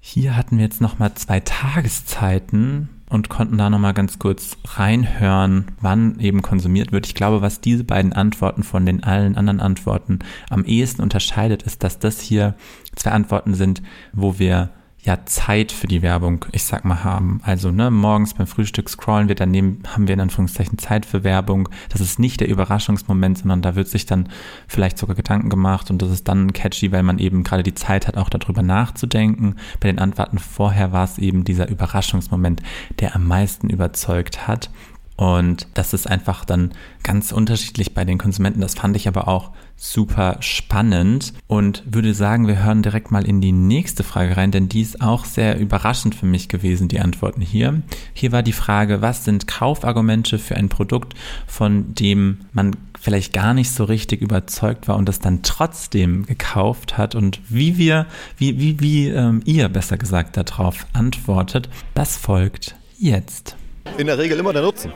Hier 0.00 0.36
hatten 0.36 0.58
wir 0.58 0.64
jetzt 0.64 0.82
nochmal 0.82 1.14
zwei 1.14 1.40
Tageszeiten 1.40 2.90
und 3.08 3.30
konnten 3.30 3.56
da 3.56 3.70
nochmal 3.70 3.94
ganz 3.94 4.18
kurz 4.18 4.58
reinhören, 4.66 5.64
wann 5.80 6.20
eben 6.20 6.42
konsumiert 6.42 6.92
wird. 6.92 7.06
Ich 7.06 7.14
glaube, 7.14 7.40
was 7.40 7.62
diese 7.62 7.84
beiden 7.84 8.12
Antworten 8.12 8.64
von 8.64 8.84
den 8.84 9.02
allen 9.02 9.38
anderen 9.38 9.60
Antworten 9.60 10.18
am 10.50 10.66
ehesten 10.66 11.00
unterscheidet, 11.00 11.62
ist, 11.62 11.82
dass 11.82 11.98
das 11.98 12.20
hier 12.20 12.54
zwei 12.96 13.12
Antworten 13.12 13.54
sind, 13.54 13.80
wo 14.12 14.38
wir 14.38 14.68
ja 15.02 15.24
Zeit 15.26 15.72
für 15.72 15.86
die 15.86 16.02
Werbung, 16.02 16.44
ich 16.52 16.64
sag 16.64 16.84
mal, 16.84 17.04
haben. 17.04 17.40
Also 17.44 17.70
ne, 17.70 17.90
morgens 17.90 18.34
beim 18.34 18.46
Frühstück 18.46 18.90
scrollen 18.90 19.28
wir, 19.28 19.34
daneben 19.34 19.82
haben 19.86 20.08
wir 20.08 20.14
in 20.14 20.20
Anführungszeichen 20.20 20.78
Zeit 20.78 21.06
für 21.06 21.24
Werbung. 21.24 21.68
Das 21.88 22.00
ist 22.00 22.18
nicht 22.18 22.40
der 22.40 22.48
Überraschungsmoment, 22.48 23.38
sondern 23.38 23.62
da 23.62 23.76
wird 23.76 23.88
sich 23.88 24.06
dann 24.06 24.28
vielleicht 24.66 24.98
sogar 24.98 25.14
Gedanken 25.14 25.50
gemacht 25.50 25.90
und 25.90 26.02
das 26.02 26.10
ist 26.10 26.26
dann 26.28 26.52
catchy, 26.52 26.90
weil 26.90 27.02
man 27.02 27.18
eben 27.18 27.44
gerade 27.44 27.62
die 27.62 27.74
Zeit 27.74 28.08
hat, 28.08 28.16
auch 28.16 28.28
darüber 28.28 28.62
nachzudenken. 28.62 29.56
Bei 29.80 29.88
den 29.88 29.98
Antworten 29.98 30.38
vorher 30.38 30.92
war 30.92 31.04
es 31.04 31.18
eben 31.18 31.44
dieser 31.44 31.68
Überraschungsmoment, 31.68 32.62
der 32.98 33.14
am 33.14 33.26
meisten 33.26 33.70
überzeugt 33.70 34.48
hat. 34.48 34.70
Und 35.18 35.66
das 35.74 35.94
ist 35.94 36.08
einfach 36.08 36.44
dann 36.44 36.70
ganz 37.02 37.32
unterschiedlich 37.32 37.92
bei 37.92 38.04
den 38.04 38.18
Konsumenten. 38.18 38.60
Das 38.60 38.76
fand 38.76 38.94
ich 38.94 39.08
aber 39.08 39.26
auch 39.26 39.50
super 39.76 40.36
spannend 40.38 41.32
und 41.48 41.82
würde 41.86 42.14
sagen, 42.14 42.46
wir 42.46 42.62
hören 42.62 42.84
direkt 42.84 43.10
mal 43.10 43.26
in 43.26 43.40
die 43.40 43.50
nächste 43.50 44.04
Frage 44.04 44.36
rein, 44.36 44.52
denn 44.52 44.68
die 44.68 44.80
ist 44.80 45.00
auch 45.00 45.24
sehr 45.24 45.58
überraschend 45.58 46.14
für 46.14 46.26
mich 46.26 46.48
gewesen, 46.48 46.86
die 46.86 47.00
Antworten 47.00 47.40
hier. 47.40 47.82
Hier 48.14 48.30
war 48.30 48.44
die 48.44 48.52
Frage, 48.52 49.02
was 49.02 49.24
sind 49.24 49.48
Kaufargumente 49.48 50.38
für 50.38 50.54
ein 50.54 50.68
Produkt, 50.68 51.14
von 51.48 51.94
dem 51.94 52.38
man 52.52 52.76
vielleicht 53.00 53.32
gar 53.32 53.54
nicht 53.54 53.72
so 53.72 53.82
richtig 53.82 54.20
überzeugt 54.22 54.86
war 54.86 54.94
und 54.94 55.08
das 55.08 55.18
dann 55.18 55.42
trotzdem 55.42 56.26
gekauft 56.26 56.96
hat 56.96 57.16
und 57.16 57.40
wie 57.48 57.76
wir, 57.76 58.06
wie, 58.36 58.60
wie, 58.60 58.78
wie 58.78 59.08
ähm, 59.08 59.42
ihr 59.44 59.68
besser 59.68 59.98
gesagt 59.98 60.36
darauf 60.36 60.86
antwortet, 60.92 61.68
das 61.94 62.16
folgt 62.16 62.76
jetzt. 63.00 63.56
In 63.96 64.06
der 64.06 64.18
Regel 64.18 64.38
immer 64.38 64.52
der 64.52 64.62
Nutzen. 64.62 64.92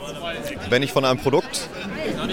Wenn 0.68 0.82
ich 0.82 0.92
von 0.92 1.04
einem 1.04 1.18
Produkt 1.18 1.68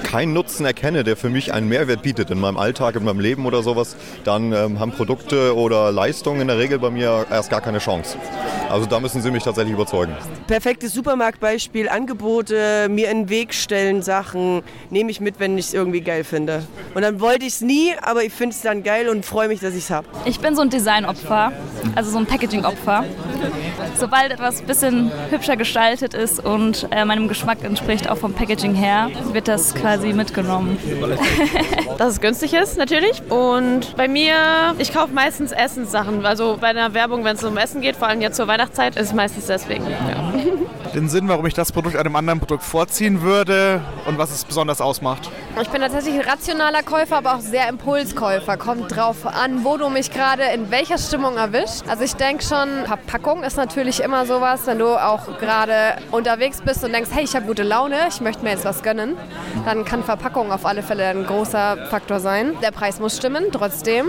keinen 0.03 0.33
Nutzen 0.33 0.65
erkenne, 0.65 1.03
der 1.03 1.15
für 1.17 1.29
mich 1.29 1.53
einen 1.53 1.67
Mehrwert 1.67 2.01
bietet 2.01 2.29
in 2.31 2.39
meinem 2.39 2.57
Alltag, 2.57 2.95
in 2.95 3.03
meinem 3.03 3.19
Leben 3.19 3.45
oder 3.45 3.63
sowas, 3.63 3.95
dann 4.23 4.51
ähm, 4.53 4.79
haben 4.79 4.91
Produkte 4.91 5.55
oder 5.55 5.91
Leistungen 5.91 6.41
in 6.41 6.47
der 6.47 6.57
Regel 6.57 6.79
bei 6.79 6.89
mir 6.89 7.25
erst 7.29 7.49
gar 7.49 7.61
keine 7.61 7.79
Chance. 7.79 8.17
Also 8.69 8.85
da 8.85 8.99
müssen 8.99 9.21
sie 9.21 9.31
mich 9.31 9.43
tatsächlich 9.43 9.73
überzeugen. 9.73 10.15
Perfektes 10.47 10.93
Supermarktbeispiel, 10.93 11.89
Angebote, 11.89 12.87
mir 12.89 13.09
in 13.09 13.23
den 13.23 13.29
Weg 13.29 13.53
stellen 13.53 14.03
Sachen, 14.03 14.61
nehme 14.89 15.09
ich 15.09 15.19
mit, 15.19 15.39
wenn 15.39 15.57
ich 15.57 15.67
es 15.67 15.73
irgendwie 15.73 16.01
geil 16.01 16.23
finde. 16.23 16.63
Und 16.93 17.01
dann 17.01 17.19
wollte 17.19 17.45
ich 17.45 17.53
es 17.53 17.61
nie, 17.61 17.93
aber 18.01 18.23
ich 18.23 18.33
finde 18.33 18.55
es 18.55 18.61
dann 18.61 18.83
geil 18.83 19.09
und 19.09 19.25
freue 19.25 19.47
mich, 19.47 19.59
dass 19.59 19.73
ich 19.73 19.85
es 19.85 19.89
habe. 19.89 20.07
Ich 20.25 20.39
bin 20.39 20.55
so 20.55 20.61
ein 20.61 20.69
Designopfer, 20.69 21.51
also 21.95 22.11
so 22.11 22.17
ein 22.19 22.25
Packaging-Opfer. 22.25 23.05
Sobald 23.97 24.31
etwas 24.31 24.61
ein 24.61 24.67
bisschen 24.67 25.11
hübscher 25.29 25.57
gestaltet 25.57 26.13
ist 26.13 26.43
und 26.43 26.87
äh, 26.91 27.05
meinem 27.05 27.27
Geschmack 27.27 27.63
entspricht, 27.63 28.09
auch 28.09 28.17
vom 28.17 28.33
Packaging 28.33 28.75
her, 28.75 29.09
wird 29.31 29.47
das 29.47 29.75
quasi 29.75 30.13
mitgenommen. 30.13 30.77
Dass 31.97 32.13
es 32.13 32.21
günstig 32.21 32.53
ist, 32.53 32.77
natürlich. 32.77 33.21
Und 33.29 33.95
bei 33.95 34.07
mir, 34.07 34.35
ich 34.77 34.93
kaufe 34.93 35.13
meistens 35.13 35.51
Essenssachen. 35.51 36.25
Also 36.25 36.57
bei 36.59 36.67
einer 36.67 36.93
Werbung, 36.93 37.23
wenn 37.23 37.35
es 37.35 37.43
um 37.43 37.57
Essen 37.57 37.81
geht, 37.81 37.95
vor 37.95 38.07
allem 38.07 38.21
jetzt 38.21 38.37
zur 38.37 38.47
Weihnachtszeit, 38.47 38.95
ist 38.95 39.07
es 39.07 39.13
meistens 39.13 39.47
deswegen. 39.47 39.85
Ja. 39.89 40.33
Den 40.93 41.07
Sinn, 41.07 41.27
warum 41.27 41.45
ich 41.45 41.53
das 41.53 41.71
Produkt 41.71 41.95
einem 41.95 42.15
anderen 42.15 42.39
Produkt 42.39 42.63
vorziehen 42.63 43.21
würde 43.21 43.81
und 44.07 44.17
was 44.17 44.31
es 44.31 44.43
besonders 44.43 44.81
ausmacht. 44.81 45.29
Ich 45.61 45.69
bin 45.69 45.81
tatsächlich 45.81 46.15
ein 46.15 46.27
rationaler 46.27 46.81
Käufer, 46.81 47.17
aber 47.17 47.35
auch 47.35 47.41
sehr 47.41 47.69
Impulskäufer. 47.69 48.57
Kommt 48.57 48.95
drauf 48.95 49.25
an, 49.25 49.63
wo 49.63 49.77
du 49.77 49.89
mich 49.89 50.11
gerade 50.11 50.43
in 50.53 50.71
welcher 50.71 50.97
Stimmung 50.97 51.37
erwischt. 51.37 51.83
Also 51.87 52.03
ich 52.03 52.15
denke 52.15 52.43
schon, 52.43 52.85
Verpackung 52.85 53.43
ist 53.43 53.57
natürlich 53.57 54.01
immer 54.01 54.25
sowas, 54.25 54.61
wenn 54.65 54.79
du 54.79 54.87
auch 54.87 55.37
gerade 55.39 55.97
unterwegs 56.11 56.61
bist 56.61 56.83
und 56.83 56.91
denkst, 56.91 57.11
hey, 57.13 57.23
ich 57.23 57.35
habe 57.35 57.45
gute 57.45 57.63
Laune, 57.63 57.95
ich 58.07 58.19
möchte 58.21 58.43
mir 58.43 58.51
jetzt 58.51 58.65
was 58.65 58.81
gönnen, 58.81 59.15
dann 59.65 59.85
kann 59.85 60.03
Verpackung 60.03 60.51
auf 60.51 60.65
alle 60.65 60.81
Fälle 60.81 61.05
ein 61.07 61.25
großer 61.25 61.87
Faktor 61.89 62.19
sein. 62.19 62.55
Der 62.63 62.71
Preis 62.71 62.99
muss 62.99 63.17
stimmen, 63.17 63.45
trotzdem. 63.51 64.07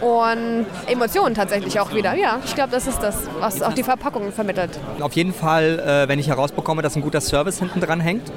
Und 0.00 0.66
Emotionen 0.86 1.34
tatsächlich 1.34 1.78
auch 1.80 1.92
wieder. 1.92 2.14
Ja, 2.14 2.38
ich 2.44 2.54
glaube, 2.54 2.70
das 2.70 2.86
ist 2.86 3.00
das, 3.00 3.16
was 3.40 3.60
auch 3.60 3.72
die 3.72 3.82
Verpackung 3.82 4.32
vermittelt. 4.32 4.78
Auf 5.00 5.12
jeden 5.12 5.34
Fall, 5.34 5.78
äh, 5.90 6.08
wenn 6.08 6.18
ich 6.18 6.28
herausbekomme, 6.28 6.82
dass 6.82 6.96
ein 6.96 7.02
guter 7.02 7.20
Service 7.20 7.58
hinten 7.58 7.80
dran 7.80 8.00
hängt. 8.00 8.30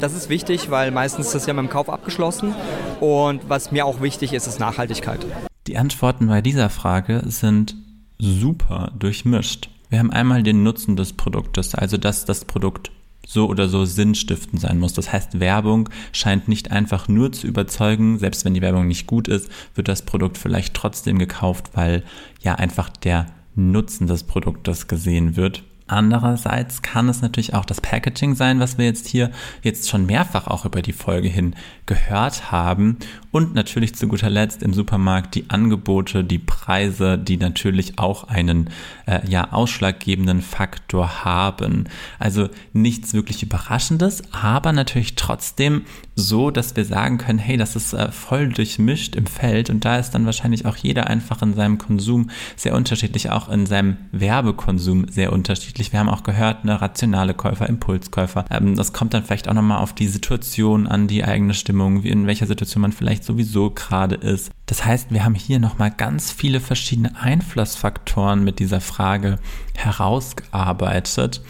Das 0.00 0.14
ist 0.14 0.28
wichtig, 0.28 0.70
weil 0.70 0.90
meistens 0.90 1.26
ist 1.26 1.34
das 1.34 1.46
ja 1.46 1.54
mit 1.54 1.64
dem 1.64 1.70
Kauf 1.70 1.88
abgeschlossen. 1.88 2.54
Und 3.00 3.48
was 3.48 3.72
mir 3.72 3.86
auch 3.86 4.00
wichtig 4.00 4.32
ist, 4.32 4.46
ist 4.46 4.60
Nachhaltigkeit. 4.60 5.24
Die 5.66 5.76
Antworten 5.76 6.28
bei 6.28 6.40
dieser 6.40 6.70
Frage 6.70 7.22
sind 7.26 7.76
super 8.18 8.92
durchmischt. 8.98 9.70
Wir 9.90 9.98
haben 9.98 10.10
einmal 10.10 10.42
den 10.42 10.62
Nutzen 10.62 10.96
des 10.96 11.14
Produktes, 11.14 11.74
also 11.74 11.96
dass 11.96 12.24
das 12.24 12.44
Produkt 12.44 12.90
so 13.26 13.46
oder 13.46 13.68
so 13.68 13.84
sinnstiftend 13.84 14.60
sein 14.60 14.78
muss. 14.78 14.94
Das 14.94 15.12
heißt, 15.12 15.38
Werbung 15.38 15.90
scheint 16.12 16.48
nicht 16.48 16.70
einfach 16.70 17.08
nur 17.08 17.32
zu 17.32 17.46
überzeugen, 17.46 18.18
selbst 18.18 18.44
wenn 18.44 18.54
die 18.54 18.62
Werbung 18.62 18.88
nicht 18.88 19.06
gut 19.06 19.28
ist, 19.28 19.50
wird 19.74 19.88
das 19.88 20.02
Produkt 20.02 20.38
vielleicht 20.38 20.74
trotzdem 20.74 21.18
gekauft, 21.18 21.70
weil 21.74 22.04
ja 22.40 22.54
einfach 22.54 22.88
der 22.88 23.26
Nutzen 23.54 24.06
des 24.06 24.22
Produktes 24.22 24.86
gesehen 24.88 25.36
wird. 25.36 25.62
Andererseits 25.88 26.82
kann 26.82 27.08
es 27.08 27.22
natürlich 27.22 27.54
auch 27.54 27.64
das 27.64 27.80
Packaging 27.80 28.34
sein, 28.34 28.60
was 28.60 28.78
wir 28.78 28.84
jetzt 28.84 29.08
hier 29.08 29.30
jetzt 29.62 29.88
schon 29.88 30.06
mehrfach 30.06 30.46
auch 30.46 30.64
über 30.64 30.82
die 30.82 30.92
Folge 30.92 31.28
hin 31.28 31.54
gehört 31.86 32.52
haben. 32.52 32.98
Und 33.30 33.54
natürlich 33.54 33.94
zu 33.94 34.08
guter 34.08 34.30
Letzt 34.30 34.62
im 34.62 34.72
Supermarkt 34.72 35.34
die 35.34 35.48
Angebote, 35.48 36.24
die 36.24 36.38
Preise, 36.38 37.18
die 37.18 37.36
natürlich 37.36 37.98
auch 37.98 38.24
einen 38.24 38.70
äh, 39.06 39.20
ja 39.28 39.52
ausschlaggebenden 39.52 40.42
Faktor 40.42 41.24
haben. 41.24 41.84
Also 42.18 42.48
nichts 42.72 43.14
wirklich 43.14 43.42
Überraschendes, 43.42 44.22
aber 44.32 44.72
natürlich 44.72 45.14
trotzdem 45.16 45.84
so, 46.18 46.50
dass 46.50 46.74
wir 46.76 46.84
sagen 46.84 47.18
können, 47.18 47.38
hey, 47.38 47.56
das 47.56 47.76
ist 47.76 47.92
äh, 47.92 48.10
voll 48.10 48.48
durchmischt 48.48 49.14
im 49.14 49.26
Feld 49.26 49.70
und 49.70 49.84
da 49.84 49.98
ist 49.98 50.10
dann 50.10 50.26
wahrscheinlich 50.26 50.66
auch 50.66 50.76
jeder 50.76 51.06
einfach 51.06 51.42
in 51.42 51.54
seinem 51.54 51.78
Konsum 51.78 52.30
sehr 52.56 52.74
unterschiedlich, 52.74 53.30
auch 53.30 53.48
in 53.48 53.66
seinem 53.66 53.96
Werbekonsum 54.10 55.06
sehr 55.08 55.32
unterschiedlich. 55.32 55.92
Wir 55.92 56.00
haben 56.00 56.08
auch 56.08 56.24
gehört, 56.24 56.64
eine 56.64 56.80
rationale 56.80 57.34
Käufer, 57.34 57.68
Impulskäufer. 57.68 58.44
Ähm, 58.50 58.74
das 58.74 58.92
kommt 58.92 59.14
dann 59.14 59.24
vielleicht 59.24 59.48
auch 59.48 59.54
nochmal 59.54 59.78
auf 59.78 59.94
die 59.94 60.08
Situation 60.08 60.86
an, 60.86 61.06
die 61.06 61.24
eigene 61.24 61.54
Stimmung, 61.54 62.02
in 62.02 62.26
welcher 62.26 62.46
Situation 62.46 62.82
man 62.82 62.92
vielleicht 62.92 63.24
sowieso 63.24 63.70
gerade 63.70 64.16
ist. 64.16 64.50
Das 64.66 64.84
heißt, 64.84 65.12
wir 65.12 65.24
haben 65.24 65.34
hier 65.34 65.60
nochmal 65.60 65.90
ganz 65.90 66.30
viele 66.30 66.60
verschiedene 66.60 67.16
Einflussfaktoren 67.18 68.44
mit 68.44 68.58
dieser 68.58 68.80
Frage 68.80 69.38
herausgearbeitet, 69.74 71.40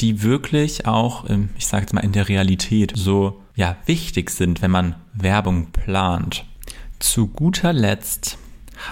die 0.00 0.22
wirklich 0.22 0.86
auch, 0.86 1.24
ich 1.56 1.66
sage 1.66 1.82
jetzt 1.82 1.92
mal, 1.92 2.04
in 2.04 2.12
der 2.12 2.28
Realität 2.28 2.92
so 2.94 3.40
ja, 3.54 3.76
wichtig 3.86 4.30
sind, 4.30 4.62
wenn 4.62 4.70
man 4.70 4.96
Werbung 5.12 5.66
plant. 5.66 6.44
Zu 6.98 7.28
guter 7.28 7.72
Letzt 7.72 8.38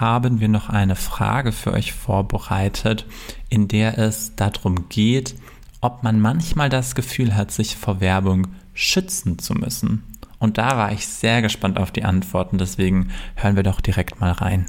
haben 0.01 0.41
wir 0.41 0.49
noch 0.49 0.69
eine 0.69 0.97
Frage 0.97 1.53
für 1.53 1.73
euch 1.73 1.93
vorbereitet, 1.93 3.07
in 3.49 3.69
der 3.69 3.99
es 3.99 4.37
darum 4.37 4.89
geht, 4.89 5.35
ob 5.81 6.03
man 6.03 6.21
manchmal 6.21 6.69
das 6.69 6.95
Gefühl 6.95 7.35
hat, 7.35 7.51
sich 7.51 7.77
vor 7.77 8.01
Werbung 8.01 8.49
schützen 8.75 9.39
zu 9.39 9.55
müssen. 9.55 10.05
Und 10.39 10.59
da 10.59 10.77
war 10.77 10.93
ich 10.93 11.07
sehr 11.07 11.43
gespannt 11.43 11.79
auf 11.79 11.91
die 11.91 12.05
Antworten, 12.05 12.59
deswegen 12.59 13.11
hören 13.35 13.57
wir 13.57 13.63
doch 13.63 13.81
direkt 13.81 14.21
mal 14.21 14.33
rein. 14.33 14.67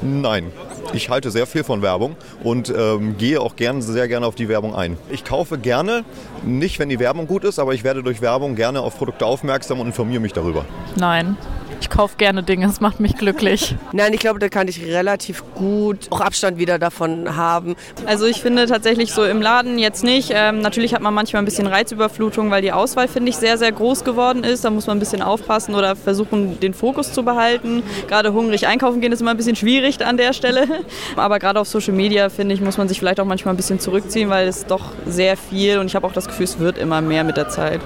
Nein, 0.00 0.50
ich 0.92 1.10
halte 1.10 1.30
sehr 1.30 1.46
viel 1.46 1.64
von 1.64 1.82
Werbung 1.82 2.16
und 2.42 2.72
ähm, 2.76 3.16
gehe 3.18 3.40
auch 3.40 3.56
gern, 3.56 3.82
sehr 3.82 4.08
gerne 4.08 4.26
auf 4.26 4.34
die 4.34 4.48
Werbung 4.48 4.74
ein. 4.74 4.96
Ich 5.10 5.24
kaufe 5.24 5.58
gerne, 5.58 6.04
nicht 6.44 6.78
wenn 6.78 6.88
die 6.88 6.98
Werbung 6.98 7.26
gut 7.26 7.44
ist, 7.44 7.58
aber 7.58 7.74
ich 7.74 7.84
werde 7.84 8.02
durch 8.02 8.20
Werbung 8.20 8.56
gerne 8.56 8.80
auf 8.80 8.96
Produkte 8.96 9.26
aufmerksam 9.26 9.80
und 9.80 9.86
informiere 9.86 10.20
mich 10.20 10.32
darüber. 10.32 10.64
Nein. 10.96 11.36
Ich 11.82 11.90
kaufe 11.90 12.16
gerne 12.16 12.44
Dinge, 12.44 12.66
es 12.66 12.80
macht 12.80 13.00
mich 13.00 13.16
glücklich. 13.16 13.74
Nein, 13.90 14.12
ich 14.12 14.20
glaube, 14.20 14.38
da 14.38 14.48
kann 14.48 14.68
ich 14.68 14.84
relativ 14.84 15.42
gut 15.56 16.06
auch 16.10 16.20
Abstand 16.20 16.56
wieder 16.56 16.78
davon 16.78 17.36
haben. 17.36 17.74
Also 18.06 18.24
ich 18.26 18.40
finde 18.40 18.66
tatsächlich 18.66 19.12
so 19.12 19.24
im 19.24 19.42
Laden 19.42 19.80
jetzt 19.80 20.04
nicht. 20.04 20.30
Ähm, 20.32 20.60
natürlich 20.60 20.94
hat 20.94 21.02
man 21.02 21.12
manchmal 21.12 21.42
ein 21.42 21.44
bisschen 21.44 21.66
Reizüberflutung, 21.66 22.52
weil 22.52 22.62
die 22.62 22.70
Auswahl, 22.70 23.08
finde 23.08 23.30
ich, 23.30 23.36
sehr, 23.36 23.58
sehr 23.58 23.72
groß 23.72 24.04
geworden 24.04 24.44
ist. 24.44 24.64
Da 24.64 24.70
muss 24.70 24.86
man 24.86 24.96
ein 24.96 25.00
bisschen 25.00 25.22
aufpassen 25.22 25.74
oder 25.74 25.96
versuchen, 25.96 26.60
den 26.60 26.72
Fokus 26.72 27.12
zu 27.12 27.24
behalten. 27.24 27.82
Gerade 28.06 28.32
hungrig 28.32 28.68
einkaufen 28.68 29.00
gehen 29.00 29.10
ist 29.10 29.20
immer 29.20 29.32
ein 29.32 29.36
bisschen 29.36 29.56
schwierig 29.56 30.06
an 30.06 30.16
der 30.16 30.34
Stelle. 30.34 30.68
Aber 31.16 31.40
gerade 31.40 31.58
auf 31.58 31.66
Social 31.66 31.94
Media, 31.94 32.28
finde 32.28 32.54
ich, 32.54 32.60
muss 32.60 32.78
man 32.78 32.86
sich 32.86 33.00
vielleicht 33.00 33.18
auch 33.18 33.24
manchmal 33.24 33.54
ein 33.54 33.56
bisschen 33.56 33.80
zurückziehen, 33.80 34.30
weil 34.30 34.46
es 34.46 34.66
doch 34.66 34.92
sehr 35.04 35.36
viel 35.36 35.78
und 35.78 35.86
ich 35.86 35.96
habe 35.96 36.06
auch 36.06 36.12
das 36.12 36.28
Gefühl, 36.28 36.44
es 36.44 36.60
wird 36.60 36.78
immer 36.78 37.00
mehr 37.00 37.24
mit 37.24 37.36
der 37.36 37.48
Zeit. 37.48 37.80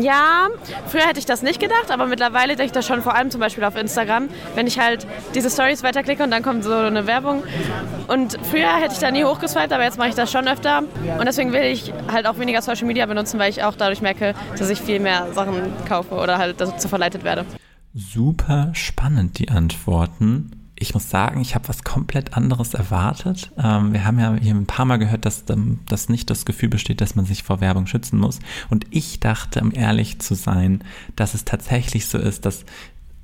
Ja, 0.00 0.46
früher 0.86 1.02
hätte 1.02 1.18
ich 1.18 1.26
das 1.26 1.42
nicht 1.42 1.58
gedacht, 1.58 1.90
aber 1.90 2.06
mittlerweile 2.06 2.54
denke 2.54 2.66
ich 2.66 2.72
das 2.72 2.86
schon 2.86 3.02
vor 3.02 3.16
allem 3.16 3.28
zum 3.32 3.39
Beispiel 3.40 3.64
auf 3.64 3.76
Instagram, 3.76 4.28
wenn 4.54 4.66
ich 4.66 4.78
halt 4.78 5.06
diese 5.34 5.50
Stories 5.50 5.82
weiterklicke 5.82 6.22
und 6.22 6.30
dann 6.30 6.42
kommt 6.42 6.64
so 6.64 6.72
eine 6.72 7.06
Werbung. 7.06 7.42
Und 8.08 8.38
früher 8.50 8.76
hätte 8.76 8.94
ich 8.94 9.00
da 9.00 9.10
nie 9.10 9.24
hochgeswiped, 9.24 9.72
aber 9.72 9.84
jetzt 9.84 9.98
mache 9.98 10.08
ich 10.08 10.14
das 10.14 10.30
schon 10.30 10.46
öfter. 10.48 10.82
Und 11.18 11.24
deswegen 11.26 11.52
will 11.52 11.64
ich 11.64 11.92
halt 12.10 12.26
auch 12.26 12.38
weniger 12.38 12.62
Social 12.62 12.86
Media 12.86 13.06
benutzen, 13.06 13.38
weil 13.38 13.50
ich 13.50 13.62
auch 13.62 13.74
dadurch 13.74 14.00
merke, 14.00 14.34
dass 14.58 14.70
ich 14.70 14.80
viel 14.80 15.00
mehr 15.00 15.32
Sachen 15.32 15.54
kaufe 15.88 16.14
oder 16.14 16.38
halt 16.38 16.60
dazu 16.60 16.88
verleitet 16.88 17.24
werde. 17.24 17.44
Super 17.92 18.70
spannend, 18.72 19.38
die 19.38 19.48
Antworten 19.48 20.52
ich 20.80 20.94
muss 20.94 21.10
sagen, 21.10 21.40
ich 21.40 21.54
habe 21.54 21.68
was 21.68 21.84
komplett 21.84 22.34
anderes 22.34 22.74
erwartet. 22.74 23.52
Ähm, 23.62 23.92
wir 23.92 24.04
haben 24.04 24.18
ja 24.18 24.34
hier 24.34 24.54
ein 24.54 24.66
paar 24.66 24.86
Mal 24.86 24.96
gehört, 24.96 25.26
dass, 25.26 25.44
ähm, 25.50 25.80
dass 25.86 26.08
nicht 26.08 26.30
das 26.30 26.46
Gefühl 26.46 26.70
besteht, 26.70 27.02
dass 27.02 27.14
man 27.14 27.26
sich 27.26 27.42
vor 27.42 27.60
Werbung 27.60 27.86
schützen 27.86 28.18
muss. 28.18 28.40
Und 28.70 28.86
ich 28.90 29.20
dachte, 29.20 29.60
um 29.60 29.72
ehrlich 29.72 30.20
zu 30.20 30.34
sein, 30.34 30.82
dass 31.16 31.34
es 31.34 31.44
tatsächlich 31.44 32.06
so 32.06 32.16
ist, 32.16 32.46
dass 32.46 32.64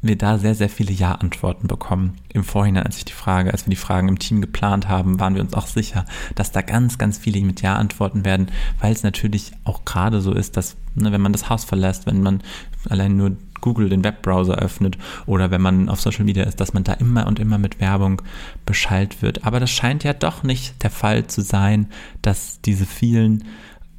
wir 0.09 0.17
da 0.17 0.39
sehr, 0.39 0.55
sehr 0.55 0.69
viele 0.69 0.93
Ja-Antworten 0.93 1.69
bekommen. 1.69 2.17
Im 2.33 2.45
Vorhinein, 2.45 2.85
als 2.85 2.99
ich 2.99 3.05
die 3.05 3.13
Frage, 3.13 3.53
als 3.53 3.67
wir 3.67 3.71
die 3.71 3.77
Fragen 3.77 4.09
im 4.09 4.19
Team 4.19 4.41
geplant 4.41 4.89
haben, 4.89 5.21
waren 5.21 5.35
wir 5.35 5.43
uns 5.43 5.55
auch 5.55 5.67
sicher, 5.67 6.05
dass 6.35 6.53
da 6.53 6.63
ganz, 6.63 6.99
ganz 6.99 7.19
viele 7.19 7.41
mit 7.41 7.63
Ja 7.63 7.77
antworten 7.77 8.25
werden, 8.25 8.49
weil 8.81 8.93
es 8.93 9.03
natürlich 9.03 9.53
auch 9.65 9.85
gerade 9.85 10.21
so 10.21 10.33
ist, 10.33 10.57
dass, 10.57 10.77
ne, 10.95 11.13
wenn 11.13 11.21
man 11.21 11.33
das 11.33 11.49
Haus 11.49 11.65
verlässt, 11.65 12.07
wenn 12.07 12.23
man 12.23 12.43
allein 12.89 13.17
nur 13.17 13.37
Google 13.61 13.89
den 13.89 14.05
Webbrowser 14.05 14.57
öffnet 14.57 14.99
oder 15.27 15.51
wenn 15.51 15.61
man 15.61 15.89
auf 15.89 16.01
Social 16.01 16.25
Media 16.25 16.45
ist, 16.45 16.61
dass 16.61 16.75
man 16.75 16.85
da 16.85 16.93
immer 16.93 17.27
und 17.27 17.39
immer 17.39 17.59
mit 17.59 17.81
Werbung 17.81 18.23
beschallt 18.65 19.23
wird. 19.23 19.45
Aber 19.45 19.61
das 19.61 19.71
scheint 19.71 20.05
ja 20.05 20.13
doch 20.13 20.43
nicht 20.43 20.83
der 20.83 20.91
Fall 20.91 21.27
zu 21.27 21.43
sein, 21.43 21.89
dass 22.23 22.61
diese 22.61 22.87
vielen 22.87 23.45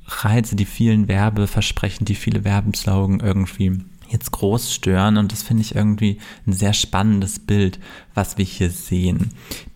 Reize, 0.08 0.56
die 0.56 0.66
vielen 0.66 1.08
Werbeversprechen, 1.08 2.06
die 2.06 2.16
viele 2.16 2.44
Werbenslogan 2.44 3.20
irgendwie 3.20 3.82
jetzt 4.10 4.32
groß 4.32 4.74
stören 4.74 5.18
und 5.18 5.32
das 5.32 5.44
finde 5.44 5.62
ich 5.62 5.76
irgendwie 5.76 6.20
ein 6.46 6.54
sehr 6.54 6.74
spannendes 6.74 7.40
Bild, 7.40 7.80
was 8.14 8.38
wir 8.38 8.46
hier 8.46 8.70
sehen. 8.70 9.32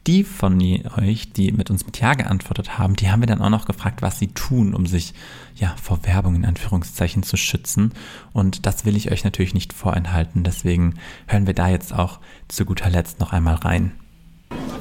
Die 0.08 0.24
von 0.24 0.60
euch, 0.98 1.32
die 1.32 1.52
mit 1.52 1.70
uns 1.70 1.86
mit 1.86 2.00
Ja 2.00 2.16
geantwortet 2.16 2.80
haben, 2.80 2.96
die 2.96 3.12
haben 3.12 3.22
wir 3.22 3.28
dann 3.28 3.42
auch 3.42 3.50
noch 3.50 3.66
gefragt, 3.66 4.02
was 4.02 4.18
sie 4.18 4.30
tun, 4.30 4.74
um 4.74 4.88
sich 4.88 5.14
ja 5.56 5.76
vor 5.82 6.06
Werbung 6.06 6.36
in 6.36 6.46
Anführungszeichen 6.46 7.24
zu 7.24 7.38
schützen. 7.38 7.94
Und 8.34 8.66
das 8.66 8.86
will 8.86 8.96
ich 8.96 9.12
euch 9.12 9.24
natürlich 9.24 9.54
nicht 9.54 9.74
vorenthalten, 9.74 10.44
deswegen 10.44 10.96
hören 11.28 11.46
wir 11.46 11.54
da 11.54 11.70
jetzt 11.70 11.94
auch 11.94 12.20
zu 12.48 12.66
guter 12.66 12.90
Letzt 12.90 13.20
noch 13.20 13.32
einmal 13.32 13.56
rein 13.56 13.92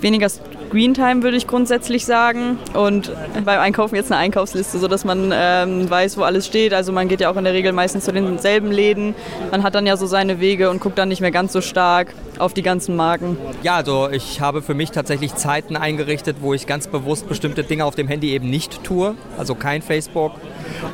weniger 0.03 0.29
Screentime, 0.29 1.23
würde 1.23 1.37
ich 1.37 1.47
grundsätzlich 1.47 2.05
sagen. 2.05 2.59
Und 2.75 3.13
beim 3.45 3.61
Einkaufen 3.61 3.97
jetzt 3.97 4.11
eine 4.11 4.21
Einkaufsliste, 4.21 4.79
sodass 4.79 5.05
man 5.05 5.33
ähm, 5.35 5.91
weiß, 5.91 6.17
wo 6.17 6.23
alles 6.23 6.47
steht. 6.47 6.73
Also 6.73 6.93
man 6.93 7.09
geht 7.09 7.21
ja 7.21 7.31
auch 7.31 7.37
in 7.37 7.45
der 7.45 7.53
Regel 7.53 7.73
meistens 7.73 8.05
zu 8.05 8.13
denselben 8.13 8.71
Läden. 8.71 9.15
Man 9.51 9.63
hat 9.63 9.75
dann 9.75 9.87
ja 9.87 9.97
so 9.97 10.07
seine 10.07 10.41
Wege 10.41 10.71
und 10.71 10.81
guckt 10.81 10.99
dann 10.99 11.09
nicht 11.09 11.21
mehr 11.21 11.31
ganz 11.31 11.53
so 11.53 11.61
stark 11.61 12.15
auf 12.41 12.55
die 12.55 12.63
ganzen 12.63 12.97
Marken? 12.97 13.37
Ja, 13.63 13.77
also 13.77 14.09
ich 14.11 14.41
habe 14.41 14.63
für 14.63 14.75
mich 14.75 14.91
tatsächlich 14.91 15.35
Zeiten 15.35 15.77
eingerichtet, 15.77 16.39
wo 16.41 16.55
ich 16.55 16.67
ganz 16.67 16.89
bewusst 16.89 17.29
bestimmte 17.29 17.63
Dinge 17.63 17.85
auf 17.85 17.95
dem 17.95 18.09
Handy 18.09 18.33
eben 18.33 18.51
nicht 18.51 18.83
tue. 18.83 19.15
Also 19.39 19.55
kein 19.55 19.83
Facebook. 19.83 20.33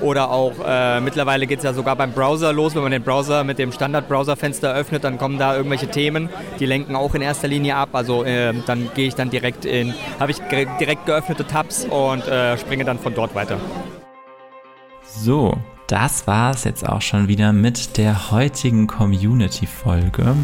Oder 0.03 0.31
auch 0.31 0.53
äh, 0.67 1.01
mittlerweile 1.01 1.47
geht 1.47 1.59
es 1.59 1.65
ja 1.65 1.73
sogar 1.73 1.97
beim 1.97 2.13
Browser 2.13 2.53
los. 2.53 2.75
Wenn 2.75 2.83
man 2.83 2.93
den 2.93 3.03
Browser 3.03 3.45
mit 3.45 3.59
dem 3.59 3.73
Standard-Browser-Fenster 3.73 4.75
öffnet, 4.75 5.05
dann 5.05 5.19
kommen 5.19 5.39
da 5.39 5.57
irgendwelche 5.57 5.89
Themen, 5.89 6.29
die 6.59 6.67
lenken 6.67 6.97
auch 6.97 7.15
in 7.15 7.23
erster 7.23 7.49
Linie 7.49 7.77
ab. 7.77 7.91
Also 7.93 8.25
äh, 8.25 8.53
dann 8.67 8.91
gehe 8.95 9.09
ich 9.09 9.15
dann 9.15 9.31
direkt 9.31 9.65
in, 9.65 9.95
habe 10.19 10.33
ich 10.33 10.39
direkt 10.49 11.07
geöffnete 11.07 11.47
Tabs 11.47 11.85
und 11.85 12.27
äh, 12.27 12.59
springe 12.59 12.85
dann 12.85 12.99
von 12.99 13.15
dort 13.15 13.35
weiter. 13.35 13.59
So, 15.05 15.55
das 15.87 16.27
war 16.27 16.51
es 16.51 16.65
jetzt 16.65 16.87
auch 16.87 17.01
schon 17.01 17.29
wieder 17.29 17.53
mit 17.53 17.97
der 17.97 18.31
heutigen 18.31 18.87
Community-Folge. 18.87 20.35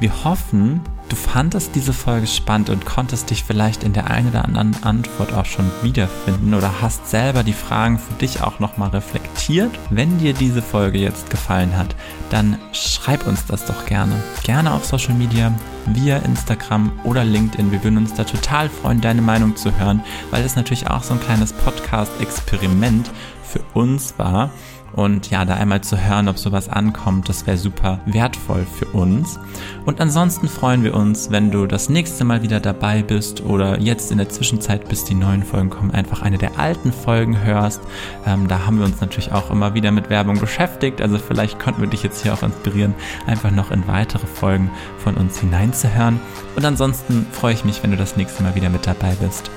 Wir 0.00 0.24
hoffen, 0.24 0.80
du 1.10 1.14
fandest 1.14 1.74
diese 1.74 1.92
Folge 1.92 2.26
spannend 2.26 2.70
und 2.70 2.86
konntest 2.86 3.28
dich 3.28 3.44
vielleicht 3.44 3.84
in 3.84 3.92
der 3.92 4.10
einen 4.10 4.30
oder 4.30 4.46
anderen 4.46 4.74
Antwort 4.82 5.34
auch 5.34 5.44
schon 5.44 5.70
wiederfinden 5.82 6.54
oder 6.54 6.80
hast 6.80 7.10
selber 7.10 7.42
die 7.42 7.52
Fragen 7.52 7.98
für 7.98 8.14
dich 8.14 8.40
auch 8.40 8.60
nochmal 8.60 8.88
reflektiert. 8.88 9.70
Wenn 9.90 10.16
dir 10.16 10.32
diese 10.32 10.62
Folge 10.62 10.98
jetzt 10.98 11.28
gefallen 11.28 11.76
hat, 11.76 11.94
dann 12.30 12.56
schreib 12.72 13.26
uns 13.26 13.44
das 13.44 13.66
doch 13.66 13.84
gerne. 13.84 14.14
Gerne 14.42 14.72
auf 14.72 14.86
Social 14.86 15.12
Media, 15.12 15.52
via 15.84 16.16
Instagram 16.16 16.92
oder 17.04 17.22
LinkedIn. 17.22 17.70
Wir 17.70 17.84
würden 17.84 17.98
uns 17.98 18.14
da 18.14 18.24
total 18.24 18.70
freuen, 18.70 19.02
deine 19.02 19.20
Meinung 19.20 19.54
zu 19.54 19.78
hören, 19.78 20.02
weil 20.30 20.42
es 20.44 20.56
natürlich 20.56 20.88
auch 20.88 21.02
so 21.02 21.12
ein 21.12 21.20
kleines 21.20 21.52
Podcast-Experiment 21.52 23.10
für 23.42 23.60
uns 23.74 24.14
war 24.16 24.50
und 24.92 25.30
ja, 25.30 25.44
da 25.44 25.54
einmal 25.54 25.80
zu 25.82 25.98
hören, 25.98 26.28
ob 26.28 26.38
sowas 26.38 26.68
ankommt, 26.68 27.28
das 27.28 27.46
wäre 27.46 27.56
super 27.56 28.00
wertvoll 28.06 28.66
für 28.66 28.86
uns. 28.86 29.38
Und 29.86 30.00
ansonsten 30.00 30.48
freuen 30.48 30.82
wir 30.84 30.94
uns, 30.94 31.30
wenn 31.30 31.50
du 31.50 31.66
das 31.66 31.88
nächste 31.88 32.24
Mal 32.24 32.42
wieder 32.42 32.60
dabei 32.60 33.02
bist 33.02 33.42
oder 33.42 33.80
jetzt 33.80 34.10
in 34.10 34.18
der 34.18 34.28
Zwischenzeit, 34.28 34.88
bis 34.88 35.04
die 35.04 35.14
neuen 35.14 35.42
Folgen 35.42 35.70
kommen, 35.70 35.90
einfach 35.90 36.22
eine 36.22 36.38
der 36.38 36.58
alten 36.58 36.92
Folgen 36.92 37.42
hörst. 37.42 37.80
Ähm, 38.26 38.48
da 38.48 38.66
haben 38.66 38.78
wir 38.78 38.84
uns 38.84 39.00
natürlich 39.00 39.32
auch 39.32 39.50
immer 39.50 39.74
wieder 39.74 39.90
mit 39.90 40.10
Werbung 40.10 40.38
beschäftigt. 40.38 41.00
Also 41.00 41.18
vielleicht 41.18 41.58
konnten 41.58 41.80
wir 41.80 41.88
dich 41.88 42.02
jetzt 42.02 42.22
hier 42.22 42.34
auch 42.34 42.42
inspirieren, 42.42 42.94
einfach 43.26 43.50
noch 43.50 43.70
in 43.70 43.86
weitere 43.86 44.26
Folgen 44.26 44.70
von 44.98 45.16
uns 45.16 45.38
hineinzuhören. 45.38 46.20
Und 46.56 46.64
ansonsten 46.64 47.26
freue 47.32 47.54
ich 47.54 47.64
mich, 47.64 47.82
wenn 47.82 47.90
du 47.90 47.96
das 47.96 48.16
nächste 48.16 48.42
Mal 48.42 48.54
wieder 48.54 48.70
mit 48.70 48.86
dabei 48.86 49.14
bist. 49.20 49.50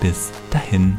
Bis 0.00 0.30
dahin. 0.50 0.98